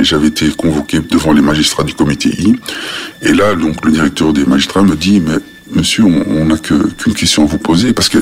[0.00, 2.56] j'avais été convoqué devant les magistrats du comité I.
[3.22, 5.36] Et là, donc, le directeur des magistrats me dit, mais
[5.70, 8.18] monsieur, on n'a qu'une question à vous poser, parce que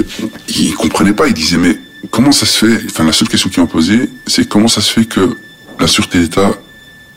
[0.48, 1.28] il comprenait pas.
[1.28, 1.78] Il disait, mais
[2.10, 4.92] comment ça se fait Enfin, la seule question qu'il m'a posée, c'est comment ça se
[4.92, 5.36] fait que
[5.80, 6.50] la sûreté d'État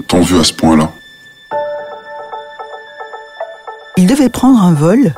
[0.07, 0.91] t'en veut à ce point-là?
[3.97, 5.13] Il devait prendre un vol,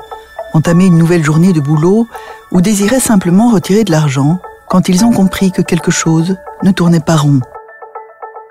[0.53, 2.07] entamer une nouvelle journée de boulot,
[2.51, 6.99] ou désirait simplement retirer de l'argent quand ils ont compris que quelque chose ne tournait
[6.99, 7.41] pas rond.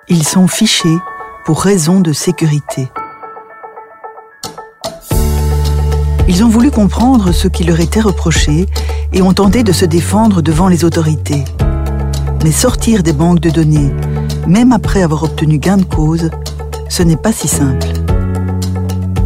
[0.08, 0.98] Ils sont fichés
[1.44, 2.90] pour raison de sécurité.
[6.28, 8.66] Ils ont voulu comprendre ce qui leur était reproché
[9.12, 11.44] et ont tenté de se défendre devant les autorités.
[12.42, 13.92] Mais sortir des banques de données,
[14.48, 16.30] même après avoir obtenu gain de cause,
[16.88, 17.86] ce n'est pas si simple.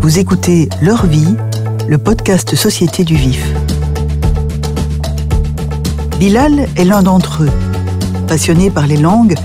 [0.01, 1.37] Vous écoutez Leur vie,
[1.89, 3.51] le podcast Société du Vif.
[6.19, 7.51] Bilal est l'un d'entre eux.
[8.29, 9.37] Passionné par les langues,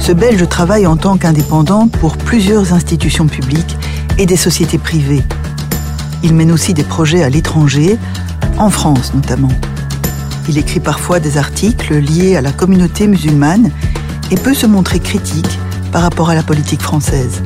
[0.00, 3.76] ce Belge travaille en tant qu'indépendant pour plusieurs institutions publiques
[4.18, 5.22] et des sociétés privées.
[6.22, 7.98] Il mène aussi des projets à l'étranger,
[8.58, 9.52] en France notamment.
[10.48, 13.70] Il écrit parfois des articles liés à la communauté musulmane
[14.30, 15.58] et peut se montrer critique
[15.92, 17.42] par rapport à la politique française.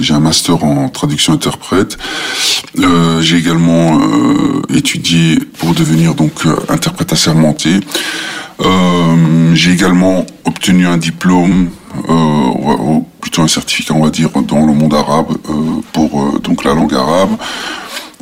[0.00, 1.96] J'ai un master en traduction interprète.
[2.78, 7.80] Euh, j'ai également euh, étudié pour devenir donc euh, interprète assermenté.
[8.60, 11.70] Euh, j'ai également obtenu un diplôme,
[12.08, 16.64] euh, plutôt un certificat, on va dire, dans le monde arabe euh, pour euh, donc
[16.64, 17.36] la langue arabe.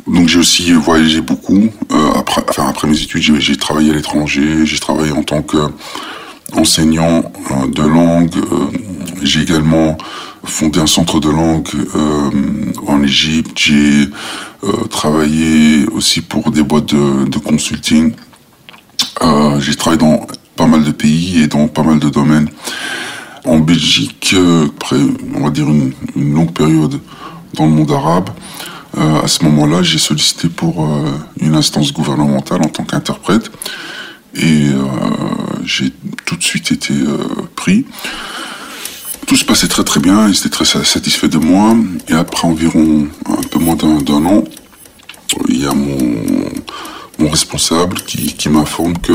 [0.07, 1.69] Donc j'ai aussi voyagé beaucoup.
[2.15, 4.65] après, enfin, après mes études, j'ai travaillé à l'étranger.
[4.65, 5.57] J'ai travaillé en tant que
[6.55, 7.23] enseignant
[7.67, 8.31] de langue.
[9.21, 9.97] j'ai également
[10.45, 11.67] fondé un centre de langue
[12.87, 13.51] en Égypte.
[13.57, 14.07] J'ai
[14.89, 18.13] travaillé aussi pour des boîtes de, de consulting.
[19.21, 22.49] Euh, j'ai travaillé dans pas mal de pays et dans pas mal de domaines.
[23.45, 24.97] En Belgique, euh, après,
[25.35, 26.99] on va dire une, longue période
[27.53, 28.29] dans le monde arabe,
[28.97, 30.87] euh, à ce moment-là, j'ai sollicité pour
[31.39, 33.51] une instance gouvernementale en tant qu'interprète
[34.35, 34.67] et
[35.63, 35.91] j'ai
[36.25, 36.93] tout de suite été
[37.55, 37.85] pris.
[39.25, 41.75] Tout se passait très très bien, ils étaient très satisfaits de moi.
[42.07, 44.43] Et après environ un peu moins d'un an,
[45.49, 46.26] il y a mon
[47.19, 49.13] mon responsable qui, qui m'informe que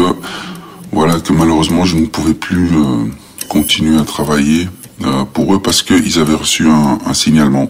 [0.93, 3.11] voilà que malheureusement je ne pouvais plus euh,
[3.49, 4.69] continuer à travailler
[5.05, 7.69] euh, pour eux parce qu'ils avaient reçu un, un signalement.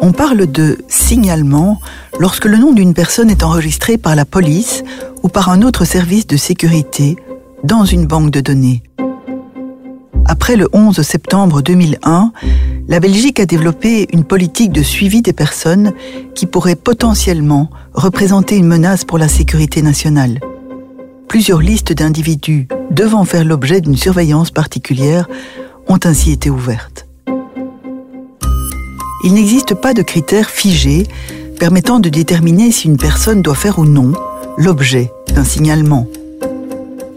[0.00, 1.80] On parle de signalement
[2.18, 4.82] lorsque le nom d'une personne est enregistré par la police
[5.22, 7.16] ou par un autre service de sécurité
[7.64, 8.82] dans une banque de données.
[10.24, 12.32] Après le 11 septembre 2001,
[12.88, 15.92] la Belgique a développé une politique de suivi des personnes
[16.34, 20.40] qui pourraient potentiellement représenter une menace pour la sécurité nationale.
[21.28, 25.28] Plusieurs listes d'individus devant faire l'objet d'une surveillance particulière
[25.86, 27.06] ont ainsi été ouvertes.
[29.22, 31.06] Il n'existe pas de critères figés
[31.58, 34.12] permettant de déterminer si une personne doit faire ou non
[34.56, 36.06] l'objet d'un signalement.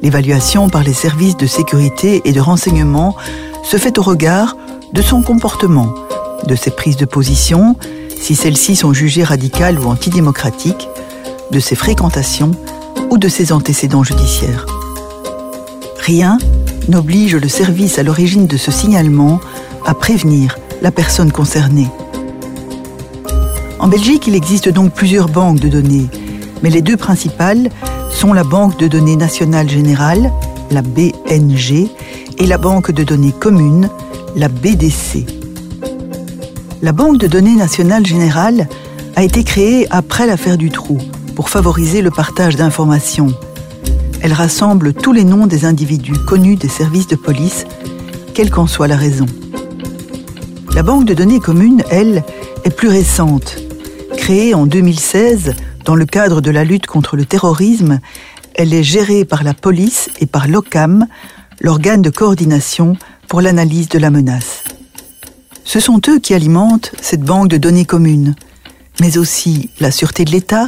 [0.02, 3.16] L'évaluation par les services de sécurité et de renseignement
[3.64, 4.58] se fait au regard
[4.94, 5.94] de son comportement,
[6.48, 7.76] de ses prises de position,
[8.20, 10.90] si celles-ci sont jugées radicales ou antidémocratiques,
[11.52, 12.52] de ses fréquentations
[13.10, 14.66] ou de ses antécédents judiciaires.
[16.00, 16.38] Rien
[16.88, 19.40] n'oblige le service à l'origine de ce signalement
[19.86, 21.90] à prévenir la personne concernée.
[23.80, 26.08] En Belgique, il existe donc plusieurs banques de données,
[26.64, 27.70] mais les deux principales
[28.10, 30.32] sont la Banque de données nationale générale,
[30.70, 31.90] la BNG,
[32.38, 33.90] et la Banque de données commune,
[34.36, 35.26] la BDC.
[36.82, 38.68] La Banque de données nationale générale
[39.16, 40.98] a été créée après l'affaire du trou
[41.36, 43.34] pour favoriser le partage d'informations.
[44.22, 47.66] Elle rassemble tous les noms des individus connus des services de police,
[48.34, 49.26] quelle qu'en soit la raison.
[50.74, 52.24] La Banque de données commune, elle,
[52.64, 53.58] est plus récente.
[54.18, 55.54] Créée en 2016
[55.86, 58.00] dans le cadre de la lutte contre le terrorisme,
[58.56, 61.08] elle est gérée par la police et par l'OCAM,
[61.60, 62.96] l'organe de coordination
[63.32, 64.62] pour l'analyse de la menace.
[65.64, 68.36] Ce sont eux qui alimentent cette banque de données communes,
[69.00, 70.68] mais aussi la sûreté de l'État,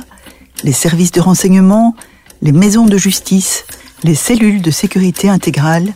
[0.64, 1.94] les services de renseignement,
[2.42, 3.66] les maisons de justice,
[4.06, 5.92] les cellules de sécurité intégrale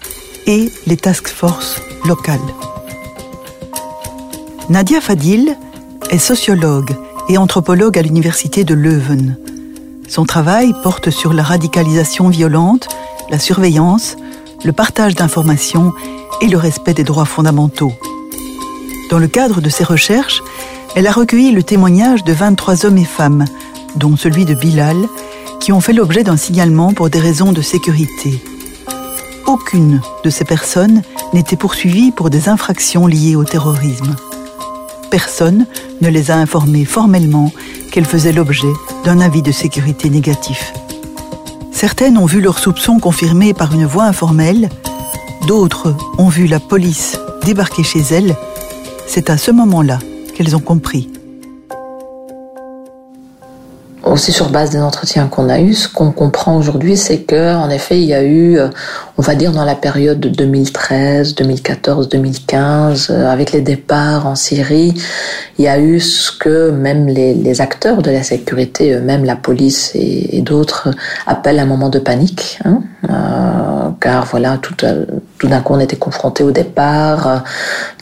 [0.46, 2.42] et les task forces locales.
[4.70, 5.56] Nadia Fadil
[6.10, 6.98] est sociologue
[7.30, 9.38] et anthropologue à l'université de Leuven.
[10.10, 12.90] Son travail porte sur la radicalisation violente,
[13.30, 14.18] la surveillance,
[14.64, 15.94] le partage d'informations
[16.42, 17.94] et le respect des droits fondamentaux.
[19.10, 20.42] Dans le cadre de ses recherches,
[20.96, 23.46] elle a recueilli le témoignage de 23 hommes et femmes,
[23.96, 24.98] dont celui de Bilal,
[25.60, 28.42] qui ont fait l'objet d'un signalement pour des raisons de sécurité.
[29.46, 31.02] Aucune de ces personnes
[31.34, 34.16] n'était poursuivie pour des infractions liées au terrorisme.
[35.10, 35.66] Personne
[36.02, 37.52] ne les a informées formellement
[37.92, 38.74] qu'elles faisaient l'objet
[39.06, 40.74] d'un avis de sécurité négatif.
[41.78, 44.72] Certaines ont vu leurs soupçons confirmés par une voie informelle,
[45.46, 48.36] d'autres ont vu la police débarquer chez elles.
[49.06, 50.00] C'est à ce moment-là
[50.34, 51.08] qu'elles ont compris
[54.18, 57.70] aussi sur base des entretiens qu'on a eus, ce qu'on comprend aujourd'hui, c'est que en
[57.70, 58.68] effet, il y a eu, euh,
[59.20, 64.96] on va dire dans la période de 2013, 2014, 2015, avec les départs en Syrie,
[65.60, 69.92] il y a eu ce que même les, acteurs de la sécurité, même la police
[69.94, 70.90] et, d'autres,
[71.28, 75.06] appellent un moment de panique, hein, euh, car voilà, tout, euh,
[75.40, 77.44] tout d'un coup, on était confronté au départ,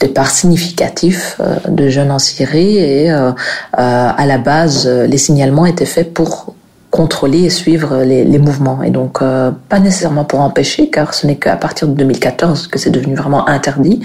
[0.00, 6.54] départ significatif de jeunes en Syrie, et à la base, les signalements étaient faits pour
[6.96, 8.82] contrôler et suivre les, mouvements.
[8.82, 12.78] Et donc, euh, pas nécessairement pour empêcher, car ce n'est qu'à partir de 2014 que
[12.78, 14.00] c'est devenu vraiment interdit.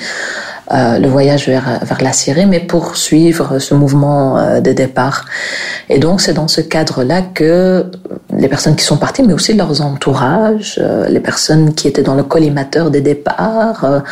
[0.73, 5.25] Euh, le voyage vers, vers la Syrie, mais pour suivre ce mouvement euh, de départ.
[5.89, 7.85] Et donc c'est dans ce cadre-là que
[8.41, 12.15] les personnes qui sont parties, mais aussi leurs entourages, euh, les personnes qui étaient dans
[12.15, 14.03] le collimateur des départs.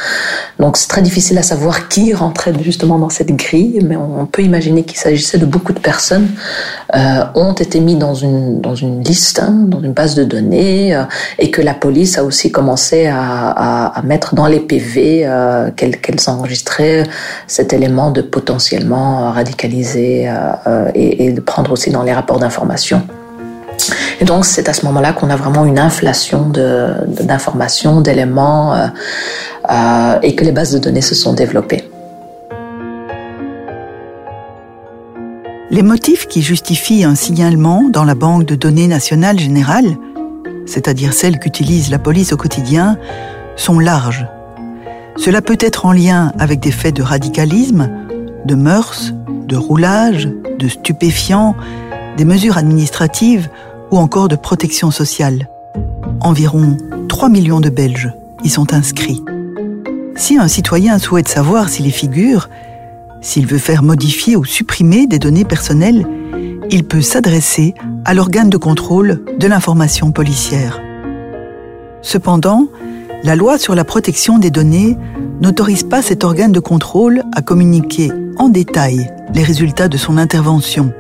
[0.60, 4.44] donc c'est très difficile à savoir qui rentrait justement dans cette grille, mais on, peut
[4.44, 6.28] imaginer qu'il s'agissait de beaucoup de personnes
[7.36, 11.00] ont été mis dans une dans une liste, hein, dans une base de données,
[11.40, 15.28] et que la police a aussi commencé à, à, mettre dans les PV
[15.76, 17.04] qu'elles ont enregistrer
[17.48, 20.34] cet élément de potentiellement radicaliser euh,
[20.68, 23.02] euh, et, de prendre aussi dans les rapports d'information.
[24.20, 30.36] Et donc c'est à ce moment-là qu'on a vraiment une inflation d'informations, d'éléments euh, et
[30.36, 31.90] que les bases de données se sont développées.
[35.72, 39.98] Les motifs qui justifient un signalement dans la banque de données nationale générale,
[40.66, 42.98] c'est-à-dire celle qu'utilise la police au quotidien,
[43.56, 44.26] sont larges
[45.20, 47.90] cela peut être en lien avec des faits de radicalisme,
[48.46, 51.56] de mœurs, de roulage, de stupéfiants,
[52.16, 53.50] des mesures administratives
[53.92, 55.50] ou encore de protection sociale.
[56.22, 56.78] Environ
[57.08, 58.14] 3 millions de Belges
[58.44, 59.24] y sont inscrits.
[60.16, 62.50] Si un citoyen souhaite savoir s'il y figure,
[63.22, 66.06] s'il veut faire modifier ou supprimer des données personnelles,
[66.70, 67.74] il peut s'adresser
[68.06, 70.80] à l'organe de contrôle de l'information policière.
[72.02, 72.68] Cependant,
[73.24, 74.98] la loi sur la protection des données
[75.42, 80.94] n'autorise pas cet organe de contrôle à communiquer en détail les résultats de son intervention.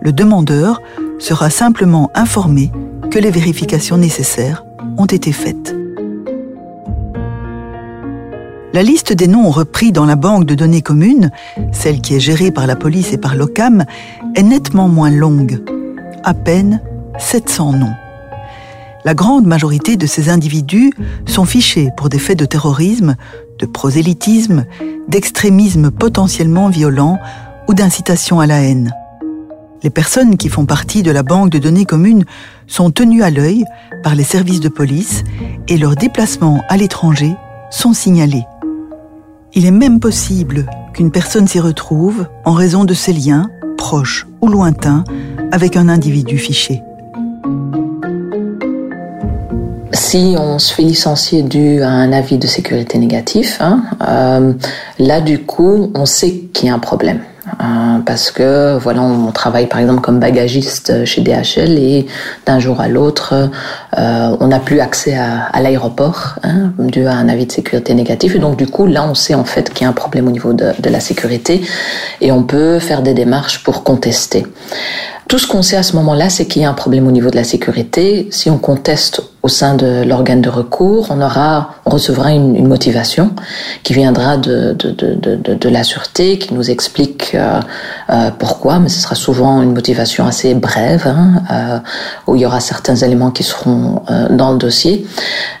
[0.00, 0.80] Le demandeur
[1.18, 2.70] sera simplement informé
[3.10, 4.64] que les vérifications nécessaires
[4.98, 5.74] ont été faites.
[8.72, 11.30] La liste des noms repris dans la banque de données commune,
[11.72, 13.84] celle qui est gérée par la police et par l'OCAM,
[14.34, 15.62] est nettement moins longue,
[16.24, 16.80] à peine
[17.18, 17.94] 700 noms
[19.06, 20.92] la grande majorité de ces individus
[21.26, 23.14] sont fichés pour des faits de terrorisme,
[23.60, 24.66] de prosélytisme,
[25.06, 27.20] d'extrémisme potentiellement violent
[27.68, 28.92] ou d'incitation à la haine.
[29.86, 32.24] Les personnes qui font partie de la banque de données communes
[32.66, 33.64] sont tenues à l'œil
[34.02, 35.22] par les services de police
[35.68, 37.36] et leurs déplacements à l'étranger
[37.70, 38.42] sont signalés.
[39.54, 43.48] Il est même possible qu'une personne s'y retrouve en raison de ses liens,
[43.78, 45.04] proches ou lointains,
[45.52, 46.82] avec un individu fiché
[49.92, 54.52] si on se fait licencier dû à un avis de sécurité négatif, hein, euh,
[54.98, 57.20] là du coup, on sait qu'il y a un problème.
[57.66, 62.06] Euh, parce que voilà, on travaille par exemple comme bagagiste chez DHL et
[62.44, 63.34] d'un jour à l'autre,
[63.98, 68.34] euh, on n'a plus accès à, l'aéroport hein, dû à un avis de sécurité négatif.
[68.34, 70.30] Et donc du coup, là, on sait en fait qu'il y a un problème au
[70.30, 71.62] niveau de la sécurité
[72.20, 74.46] et on peut faire des démarches pour contester.
[75.28, 77.30] Tout ce qu'on sait à ce moment-là, c'est qu'il y a un problème au niveau
[77.30, 78.28] de la sécurité.
[78.30, 82.68] Si on conteste au sein de l'organe de recours, on aura, on recevra une, une
[82.68, 83.30] motivation
[83.82, 87.60] qui viendra de, de, de, de, la sûreté, qui nous explique euh,
[88.10, 91.78] euh, pourquoi, mais ce sera souvent une motivation assez brève, hein, euh,
[92.28, 95.06] où il y aura certains éléments qui seront euh, dans le dossier,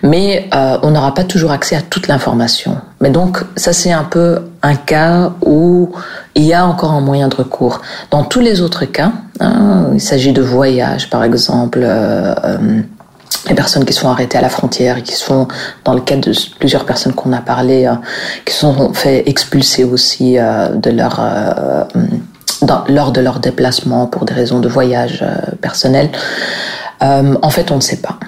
[0.02, 2.78] mais euh, on n'aura pas toujours accès à toute l'information.
[3.00, 5.92] Mais donc, ça c'est un peu un cas où
[6.34, 7.82] il y a encore un moyen de recours.
[8.10, 12.80] Dans tous les autres cas, hein, il s'agit de voyages, par exemple, euh, euh,
[13.48, 15.46] les personnes qui sont arrêtées à la frontière qui sont,
[15.84, 17.92] dans le cas de plusieurs personnes qu'on a parlé, euh,
[18.46, 20.68] qui sont fait expulser aussi euh,
[22.88, 25.22] lors de leur déplacement pour des raisons de voyage
[25.60, 26.10] personnel.
[27.00, 28.18] en fait, on ne sait pas.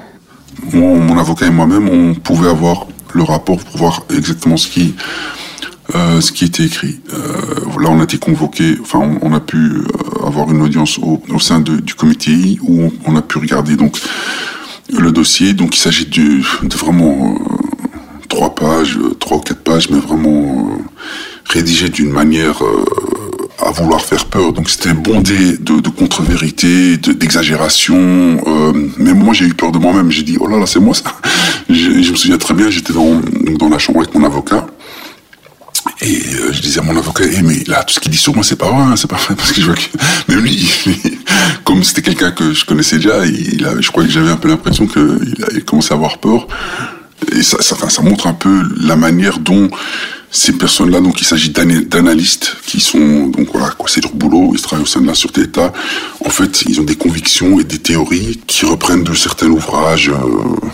[0.73, 4.95] Mon avocat et moi-même, on pouvait avoir le rapport pour voir exactement ce qui
[5.95, 7.01] euh, ce qui était écrit.
[7.15, 11.39] Euh, là, on a été convoqué, enfin, on, a pu euh, avoir une audience au,
[11.39, 13.99] sein du comité où on, a pu regarder donc
[14.93, 15.55] le dossier.
[15.55, 16.43] Donc, il s'agit de,
[16.77, 17.39] vraiment
[18.29, 20.69] trois pages, trois ou quatre pages, mais vraiment
[21.47, 22.63] rédigé d'une manière
[23.61, 24.53] à vouloir faire peur.
[24.53, 27.97] Donc c'était bondé de, de contre-vérités, d'exagération.
[27.97, 30.11] euh, mais moi j'ai eu peur de moi-même.
[30.11, 31.15] J'ai dit oh là là c'est moi ça.
[31.69, 32.71] je, je, me souviens très bien.
[32.71, 33.21] J'étais dans,
[33.59, 34.67] dans la chambre avec mon avocat.
[36.01, 38.35] Et euh, je disais à mon avocat, eh, mais là, tout ce qu'il dit sur
[38.35, 39.81] moi, c'est pas vrai, hein, c'est pas vrai, parce que je vois que
[40.29, 40.69] même lui,
[41.65, 44.49] comme c'était quelqu'un que je connaissais déjà, il a, je crois que j'avais un peu
[44.49, 46.47] l'impression qu'il a commencé à avoir peur.
[47.33, 49.69] Et ça, ça, ça montre un peu la manière dont
[50.31, 54.61] ces personnes-là, donc il s'agit d'analystes qui sont, donc voilà, quoi, c'est leur boulot, ils
[54.61, 55.73] travaillent au sein de la sûreté d'État.
[56.25, 60.69] En fait, ils ont des convictions et des théories qui reprennent de certains ouvrages euh,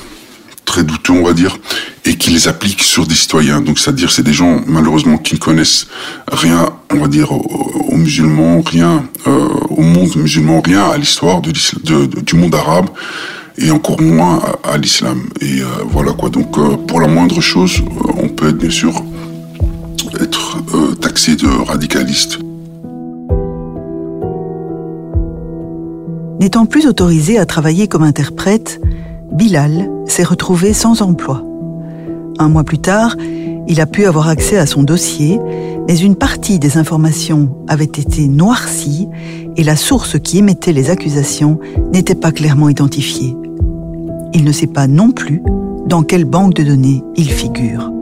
[0.65, 1.59] très douteux, on va dire,
[2.05, 3.61] et qui les appliquent sur des citoyens.
[3.61, 5.87] Donc, c'est-à-dire, c'est des gens, malheureusement, qui ne connaissent
[6.33, 12.35] rien, on va dire, aux, musulmans, rien euh, au monde musulman, rien à l'histoire du
[12.35, 12.91] monde arabe
[13.57, 15.29] et encore moins à, l'islam.
[15.41, 16.29] Et euh, voilà quoi.
[16.29, 16.57] Donc,
[16.89, 17.83] pour la moindre chose,
[18.17, 19.05] on peut être bien sûr
[20.75, 22.39] euh, taxé de radicaliste.
[26.41, 28.81] N'étant plus autorisé à travailler comme interprète,
[29.33, 31.43] Bilal s'est retrouvé sans emploi.
[32.39, 33.17] Un mois plus tard,
[33.67, 35.41] il a pu avoir accès à son dossier,
[35.89, 39.09] mais une partie des informations avait été noircie
[39.57, 41.59] et la source qui émettait les accusations
[41.93, 43.37] n'était pas clairement identifiée.
[44.35, 45.43] Il ne sait pas non plus
[45.87, 47.94] dans quelle banque de données il figure.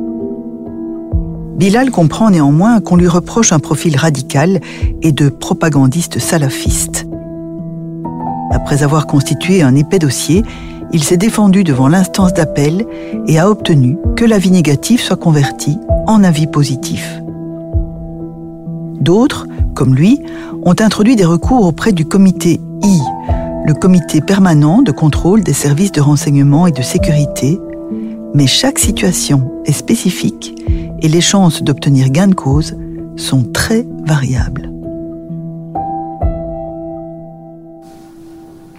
[1.57, 4.61] Bilal comprend néanmoins qu'on lui reproche un profil radical
[5.03, 7.07] et de propagandiste salafiste.
[8.53, 10.43] Après avoir constitué un épais dossier,
[10.93, 12.85] il s'est défendu devant l'instance d'appel
[13.27, 17.21] et a obtenu que l'avis négatif soit converti en avis positif.
[19.01, 20.21] D'autres, comme lui,
[20.65, 22.99] ont introduit des recours auprès du comité I,
[23.67, 27.59] le comité permanent de contrôle des services de renseignement et de sécurité,
[28.35, 30.62] mais chaque situation est spécifique
[31.03, 32.77] et les chances d'obtenir gain de cause
[33.17, 34.71] sont très variables.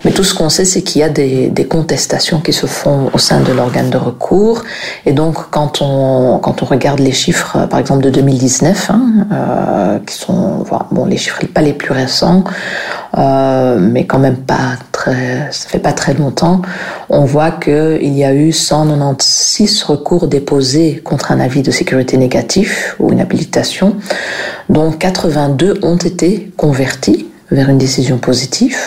[0.06, 3.18] Mais tout ce qu'on sait, c'est qu'il y a des, contestations qui se font au
[3.18, 4.63] sein de l'organe de recours.
[5.06, 9.01] Et donc, quand on, quand on regarde les chiffres, par exemple, de 2019, hein,
[9.32, 12.44] euh, qui sont, bon, les chiffres pas les plus récents,
[13.18, 16.62] euh, mais quand même pas très, ça fait pas très longtemps,
[17.10, 22.95] on voit qu'il y a eu 196 recours déposés contre un avis de sécurité négatif
[23.00, 23.95] ou une habilitation,
[24.69, 28.77] dont 82 ont été convertis vers une décision positive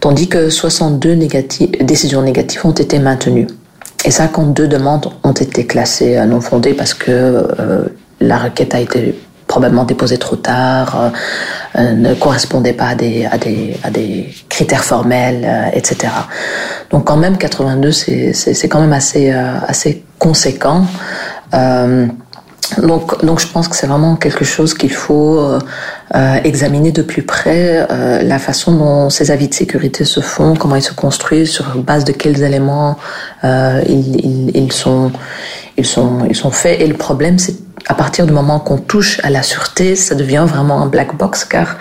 [0.00, 3.46] tandis que 62 négatives, décisions négatives ont été maintenues.
[4.04, 7.84] Et 52 demandes ont été classées non fondées parce que euh,
[8.20, 11.10] la requête a été probablement déposée trop tard, euh,
[11.78, 16.12] ne correspondait pas à des, à des, à des critères formels, euh, etc.
[16.90, 20.84] Donc quand même 82, c'est quand même assez, euh, assez conséquent.
[21.54, 22.06] Euh,
[22.78, 25.58] donc, donc je pense que c'est vraiment quelque chose qu'il faut euh,
[26.14, 30.54] euh, examiner de plus près, euh, la façon dont ces avis de sécurité se font,
[30.54, 32.96] comment ils se construisent, sur base de quels éléments
[33.44, 35.12] euh, ils, ils, ils, sont,
[35.76, 36.80] ils, sont, ils sont faits.
[36.80, 40.44] Et le problème, c'est à partir du moment qu'on touche à la sûreté, ça devient
[40.46, 41.76] vraiment un black box, car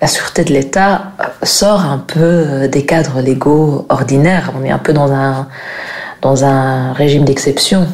[0.00, 4.52] la sûreté de l'État sort un peu des cadres légaux ordinaires.
[4.60, 5.46] On est un peu dans un,
[6.20, 7.86] dans un régime d'exception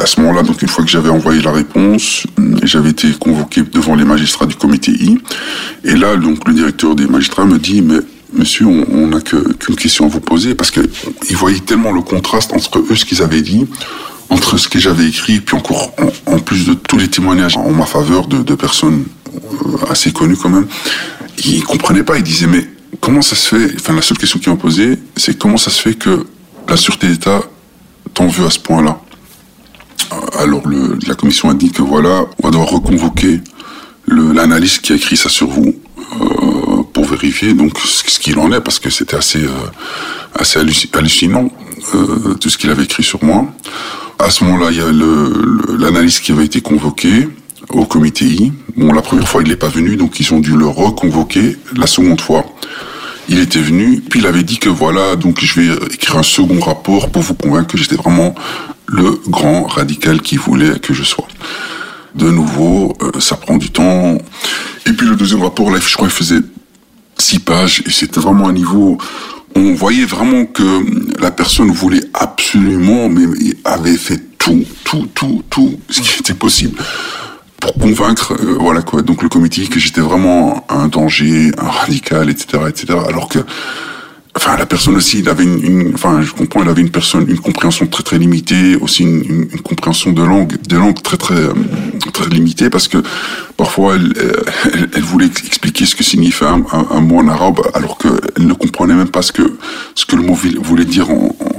[0.00, 2.26] à ce moment-là, donc une fois que j'avais envoyé la réponse,
[2.62, 5.18] j'avais été convoqué devant les magistrats du comité I.
[5.84, 7.98] Et là, donc le directeur des magistrats me dit, mais
[8.32, 12.52] monsieur, on n'a qu'une qu question à vous poser, parce qu'il voyait tellement le contraste
[12.52, 13.66] entre eux, ce qu'ils avaient dit,
[14.30, 15.92] entre ce que j'avais écrit, puis encore
[16.26, 19.04] en, plus de tous les témoignages en ma faveur de, personnes
[19.34, 20.66] euh, assez connues quand même,
[21.44, 22.68] ils comprenaient pas, ils disaient, mais
[23.00, 25.80] comment ça se fait, enfin la seule question qu'ils m'ont posée, c'est comment ça se
[25.80, 26.26] fait que
[26.68, 27.42] la sûreté d'État
[28.14, 29.00] t'en veut à ce point-là?
[30.38, 33.40] Alors le, la commission a dit que voilà, on va devoir reconvoquer
[34.06, 35.74] l'analyste qui a écrit ça sur vous
[36.20, 39.50] euh, pour vérifier donc ce qu'il en est parce que c'était assez euh,
[40.34, 41.50] assez hallucinant
[41.94, 43.46] euh, tout ce qu'il avait écrit sur moi.
[44.24, 44.90] À ce moment-là, il y a
[45.78, 47.28] l'analyste qui avait été convoqué
[47.68, 48.52] au comité I.
[48.74, 51.58] Bon, la première fois, il n'est pas venu, donc ils ont dû le reconvoquer.
[51.76, 52.46] La seconde fois,
[53.28, 56.58] il était venu, puis il avait dit que voilà, donc je vais écrire un second
[56.58, 58.34] rapport pour vous convaincre que j'étais vraiment
[58.86, 61.28] le grand radical qui voulait que je sois.
[62.14, 64.16] De nouveau, euh, ça prend du temps.
[64.86, 66.40] Et puis le deuxième rapport, là, je crois qu'il faisait
[67.18, 68.96] six pages, et c'était vraiment un niveau...
[69.56, 73.24] On voyait vraiment que la personne voulait absolument, mais
[73.64, 76.78] avait fait tout, tout, tout, tout ce qui était possible
[77.60, 79.00] pour convaincre, voilà quoi.
[79.00, 82.98] Donc le comité que j'étais vraiment un danger, un radical, etc., etc.
[83.08, 83.38] Alors que
[84.36, 87.38] enfin la personne aussi il avait une, enfin je comprends il avait une personne une
[87.38, 91.42] compréhension très très limitée aussi une, une, compréhension de langue de langue très très
[92.12, 92.98] très limitée parce que
[93.56, 94.12] parfois elle,
[94.72, 98.54] elle, elle voulait expliquer ce que signifiait un, un, mot en arabe alors qu'elle ne
[98.54, 99.56] comprenait même pas ce que
[99.94, 101.54] ce que le mot voulait dire en, en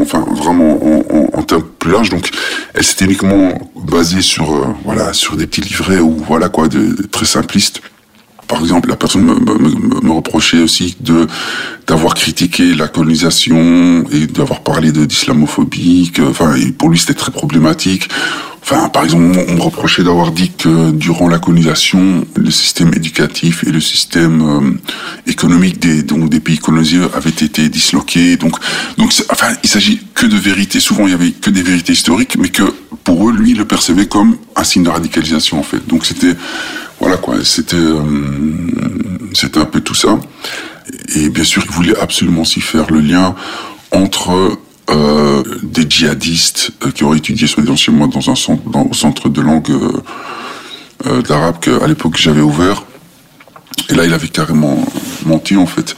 [0.00, 2.10] enfin vraiment en, en, termes plus larges.
[2.10, 2.30] Donc
[2.74, 7.06] elle s'était uniquement basée sur euh, voilà sur des petits livrets ou voilà quoi de,
[7.10, 7.82] très simplistes
[8.48, 10.96] par exemple, la personne me, reprochait aussi
[11.86, 16.12] d'avoir critiqué la colonisation et d'avoir parlé de d'islamophobie.
[16.28, 18.08] Enfin, pour lui, c'était très problématique.
[18.62, 23.64] Enfin, par exemple, on me reprochait d'avoir dit que durant la colonisation, le système éducatif
[23.64, 24.70] et le système euh,
[25.26, 28.36] économique des donc des pays colonisés avaient été disloqués.
[28.36, 28.56] Donc,
[28.98, 30.78] donc, enfin, il s'agit que de vérités.
[30.78, 32.62] Souvent, il y avait que des vérités historiques, mais que
[33.02, 35.84] pour eux, lui, il le percevait comme un signe de radicalisation en fait.
[35.88, 36.36] Donc, c'était
[37.02, 38.00] voilà quoi, c'était euh,
[39.34, 40.20] c'était un peu tout ça.
[41.16, 43.34] Et bien sûr, il voulait absolument s'y faire le lien
[43.90, 44.56] entre
[44.88, 49.28] euh, des djihadistes euh, qui auraient étudié soi-disant chez moi dans un centre, au centre
[49.28, 49.72] de langue
[51.26, 52.84] d'arabe qu'à l'époque j'avais ouvert.
[53.88, 54.86] Et là, il avait carrément
[55.26, 55.96] menti en fait.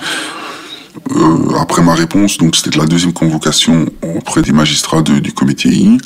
[1.60, 3.84] Après ma réponse, donc c'était la deuxième convocation
[4.16, 5.98] auprès des magistrats du comité I.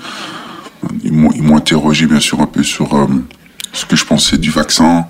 [1.05, 3.07] Ils m'ont interrogé bien sûr un peu sur
[3.79, 5.07] ce que je pensais du vaccin.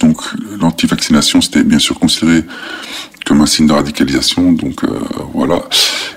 [0.00, 0.20] Donc
[0.60, 2.44] l'anti-vaccination, c'était bien sûr considéré
[3.24, 4.52] comme un signe de radicalisation.
[4.52, 4.88] Donc euh,
[5.32, 5.62] voilà.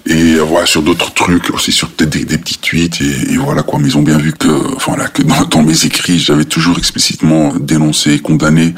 [0.08, 3.80] Et voilà sur d'autres trucs, aussi sur peut-être des, petits tweets et, voilà quoi.
[3.80, 4.48] Mais ils ont bien vu que,
[4.86, 8.74] voilà, que dans, dans mes écrits, j'avais toujours explicitement dénoncé, condamné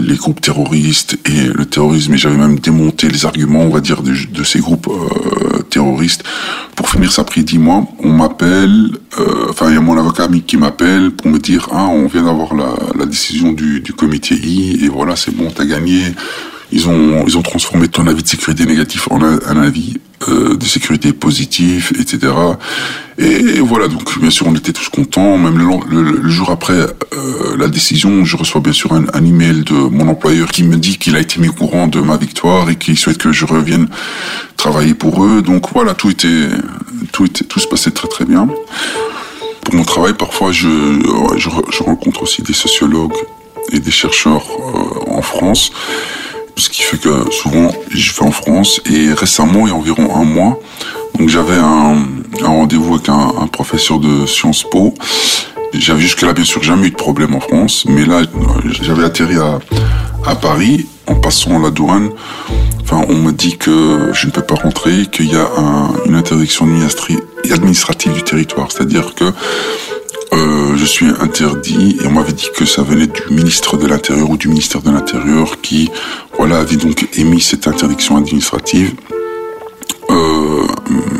[0.00, 4.02] les groupes terroristes et le terrorisme, et j'avais même démonté les arguments, on va dire,
[4.02, 6.24] de, ces groupes euh, terroristes.
[6.74, 7.86] Pour finir, ça a pris dix mois.
[8.00, 11.86] On m'appelle, euh, enfin, il y a mon avocat qui m'appelle pour me dire, ah,
[11.86, 15.64] on vient d'avoir la, la, décision du, du comité I, et voilà, c'est bon, t'as
[15.64, 16.14] gagné.
[16.72, 20.64] Ils ont, ils ont transformé ton avis de sécurité négatif en un, avis euh, de
[20.64, 22.32] sécurité positif, etc.
[23.18, 25.38] Et, voilà, donc bien sûr, on était tous contents.
[25.38, 29.74] Même le, jour après euh, la décision, je reçois bien sûr un, un, email de
[29.74, 32.76] mon employeur qui me dit qu'il a été mis au courant de ma victoire et
[32.76, 33.88] qu'il souhaite que je revienne
[34.56, 35.42] travailler pour eux.
[35.42, 36.48] Donc voilà, tout était,
[37.12, 38.48] tout tout se passait très très bien.
[39.62, 40.68] Pour mon travail, parfois, je,
[41.36, 43.14] je, je rencontre aussi des sociologues
[43.72, 45.72] et des chercheurs euh, en France
[46.56, 48.80] ce qui fait que souvent je fais en France.
[48.90, 50.58] Et récemment il y a environ un mois
[51.18, 52.04] donc j'avais un,
[52.42, 54.92] rendez-vous avec un, professeur de Sciences Po.
[55.72, 57.84] J'avais jusque-là bien sûr jamais eu de problème en France.
[57.88, 58.22] Mais là
[58.82, 60.86] j'avais atterri à, Paris.
[61.08, 62.10] En passant la douane
[62.82, 66.16] enfin on me dit que je ne peux pas rentrer qu'il y a un, une
[66.16, 66.66] interdiction
[67.48, 68.72] administrative du territoire.
[68.72, 69.32] C'est à dire que
[70.32, 71.96] euh, je suis interdit.
[72.02, 74.90] Et on m'avait dit que ça venait du ministre de l'Intérieur ou du ministère de
[74.90, 75.90] l'Intérieur qui
[76.38, 78.94] voilà, avait donc émis cette interdiction administrative
[80.10, 80.66] euh,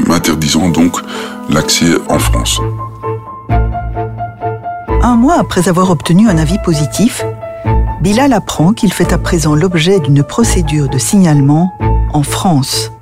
[0.07, 0.98] m'interdisant donc
[1.48, 2.61] l'accès en France.
[5.02, 7.24] Un mois après avoir obtenu un avis positif,
[8.02, 11.72] Bilal apprend qu'il fait à présent l'objet d'une procédure de signalement
[12.12, 12.92] en France.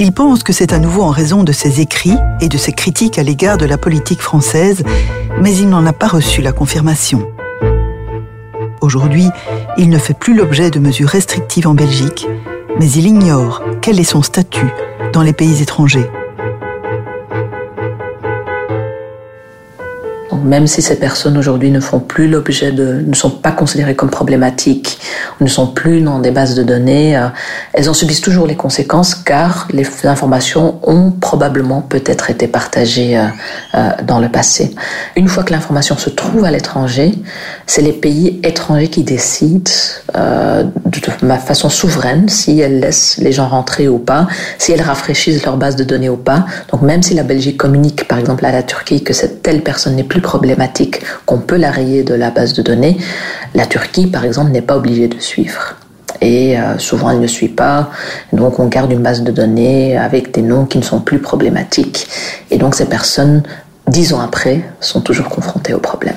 [0.00, 3.18] Il pense que c'est à nouveau en raison de ses écrits et de ses critiques
[3.18, 4.84] à l'égard de la politique française,
[5.40, 7.26] mais il n'en a pas reçu la confirmation.
[8.80, 9.28] Aujourd'hui,
[9.76, 12.26] il ne fait plus l'objet de mesures restrictives en Belgique,
[12.78, 14.70] mais il ignore quel est son statut
[15.12, 16.08] dans les pays étrangers.
[20.48, 24.10] Même si ces personnes aujourd'hui ne font plus l'objet de, ne sont pas considérées comme
[24.10, 24.98] problématiques,
[25.40, 27.28] ne sont plus dans des bases de données, euh,
[27.74, 33.26] elles en subissent toujours les conséquences car les informations ont probablement peut-être été partagées euh,
[33.74, 34.74] euh, dans le passé.
[35.16, 37.12] Une fois que l'information se trouve à l'étranger,
[37.66, 39.70] c'est les pays étrangers qui décident
[40.14, 40.62] de,
[40.94, 44.26] de façon souveraine si elles laissent les gens rentrer ou pas,
[44.58, 46.46] si elles rafraîchissent leur base de données ou pas.
[46.72, 49.94] Donc même si la Belgique communique par exemple à la Turquie que cette telle personne
[49.94, 50.37] n'est plus problématique,
[51.26, 52.96] qu'on peut la rayer de la base de données,
[53.54, 55.76] la Turquie, par exemple, n'est pas obligée de suivre.
[56.20, 57.90] Et euh, souvent, elle ne suit pas.
[58.32, 62.08] Donc, on garde une base de données avec des noms qui ne sont plus problématiques.
[62.50, 63.42] Et donc, ces personnes,
[63.86, 66.16] dix ans après, sont toujours confrontées au problème.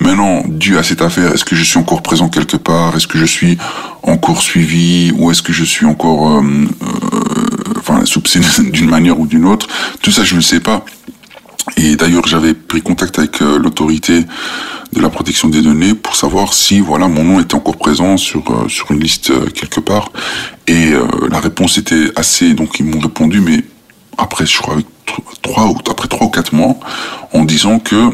[0.00, 2.96] Maintenant, dû à cette affaire, est-ce que je suis encore présent quelque part?
[2.96, 3.58] Est-ce que je suis
[4.02, 5.12] encore suivi?
[5.18, 9.68] Ou est-ce que je suis encore euh, euh, enfin, soupçonné d'une manière ou d'une autre?
[10.00, 10.84] Tout ça, je ne sais pas.
[11.76, 14.24] Et d'ailleurs, j'avais pris contact avec euh, l'autorité
[14.92, 18.42] de la protection des données pour savoir si voilà mon nom était encore présent sur
[18.50, 20.10] euh, sur une liste euh, quelque part.
[20.66, 20.92] Et
[21.30, 22.54] la réponse était assez.
[22.54, 23.64] Donc ils m'ont répondu, mais
[24.18, 24.86] après je crois avec
[25.42, 26.76] trois ou après trois ou quatre mois,
[27.32, 28.10] en disant que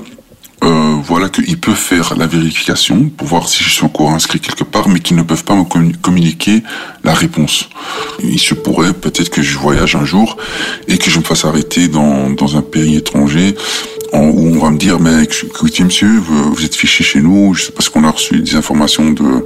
[0.66, 4.64] euh, voilà qu'ils peuvent faire la vérification pour voir si je suis encore inscrit quelque
[4.64, 6.62] part, mais qu'ils ne peuvent pas me communiquer
[7.04, 7.68] la réponse.
[8.22, 10.36] Il se pourrait peut-être que je voyage un jour
[10.88, 13.54] et que je me fasse arrêter dans, dans un pays étranger
[14.22, 17.72] où on va me dire, mais écoutez monsieur, vous êtes fiché chez nous, je sais
[17.72, 19.44] parce qu'on a reçu des informations de,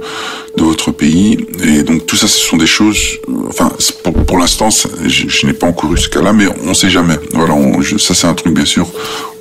[0.57, 1.45] de votre pays.
[1.63, 3.71] Et donc tout ça, ce sont des choses, enfin,
[4.03, 6.89] pour, pour l'instant, je, je n'ai pas encore eu ce cas-là, mais on ne sait
[6.89, 7.19] jamais.
[7.33, 7.55] Voilà,
[7.97, 8.87] ça c'est un truc bien sûr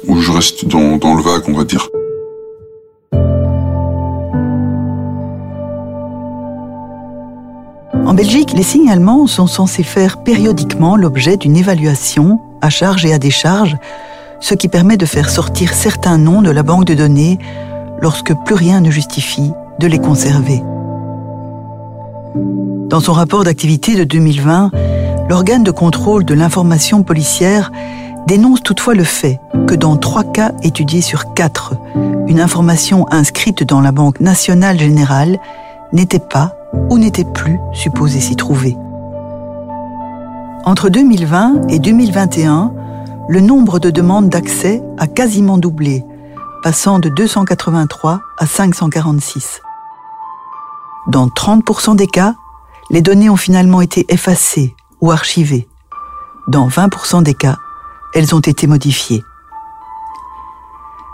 [0.07, 1.89] où je reste dans, dans le vague, on va dire.
[8.11, 13.19] En Belgique, les signalements sont censés faire périodiquement l'objet d'une évaluation à charge et à
[13.19, 13.77] décharge
[14.41, 17.39] ce qui permet de faire sortir certains noms de la banque de données
[18.01, 20.63] lorsque plus rien ne justifie de les conserver.
[22.89, 24.71] Dans son rapport d'activité de 2020,
[25.29, 27.71] l'organe de contrôle de l'information policière
[28.27, 31.75] dénonce toutefois le fait que dans trois cas étudiés sur quatre,
[32.27, 35.39] une information inscrite dans la Banque nationale générale
[35.93, 36.55] n'était pas
[36.91, 38.77] ou n'était plus supposée s'y trouver.
[40.65, 42.73] Entre 2020 et 2021,
[43.31, 46.05] le nombre de demandes d'accès a quasiment doublé,
[46.65, 49.61] passant de 283 à 546.
[51.07, 52.35] Dans 30% des cas,
[52.91, 55.69] les données ont finalement été effacées ou archivées.
[56.49, 57.57] Dans 20% des cas,
[58.15, 59.23] elles ont été modifiées.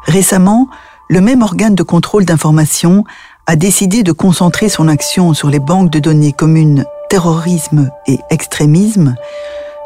[0.06, 0.68] Récemment,
[1.10, 3.04] le même organe de contrôle d'information
[3.46, 9.16] a décidé de concentrer son action sur les banques de données communes terrorisme et extrémisme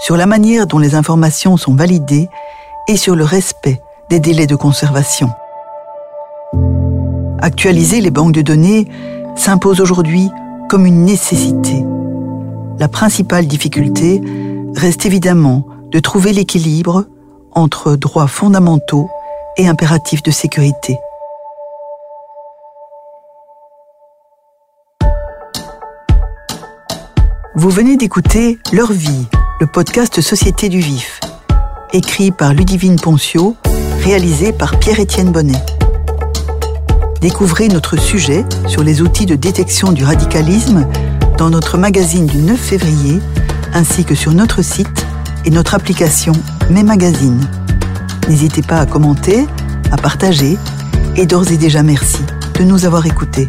[0.00, 2.28] sur la manière dont les informations sont validées
[2.88, 5.30] et sur le respect des délais de conservation.
[7.40, 8.88] Actualiser les banques de données
[9.36, 10.28] s'impose aujourd'hui
[10.68, 11.84] comme une nécessité.
[12.78, 14.20] La principale difficulté
[14.74, 17.04] reste évidemment de trouver l'équilibre
[17.52, 19.08] entre droits fondamentaux
[19.56, 20.98] et impératifs de sécurité.
[27.54, 29.26] Vous venez d'écouter Leur vie
[29.60, 31.20] le podcast Société du Vif,
[31.92, 33.56] écrit par Ludivine Poncio,
[34.02, 35.62] réalisé par Pierre-Étienne Bonnet.
[37.20, 40.86] Découvrez notre sujet sur les outils de détection du radicalisme
[41.36, 43.20] dans notre magazine du 9 février,
[43.74, 45.06] ainsi que sur notre site
[45.44, 46.32] et notre application
[46.70, 47.46] Mes Magazines.
[48.30, 49.46] N'hésitez pas à commenter,
[49.92, 50.56] à partager,
[51.16, 52.22] et d'ores et déjà merci
[52.58, 53.46] de nous avoir écoutés.